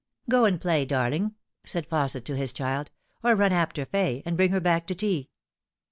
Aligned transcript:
"Go 0.31 0.45
and 0.45 0.59
play, 0.59 0.83
darling," 0.83 1.35
eaid 1.63 1.87
Fausset 1.87 2.23
to 2.23 2.35
his 2.35 2.51
child;" 2.51 2.89
or 3.23 3.35
run 3.35 3.51
after 3.51 3.85
Fay, 3.85 4.23
and 4.25 4.35
bring 4.35 4.49
her 4.51 4.59
back 4.59 4.87
to 4.87 4.95
tea." 4.95 5.29